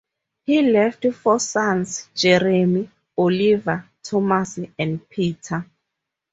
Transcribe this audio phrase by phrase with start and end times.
[0.47, 5.69] He left four sons, Jeremy, Oliver, Thomas and Peter.